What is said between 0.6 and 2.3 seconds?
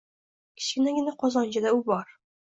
Kichkinagina qozonchada u bor.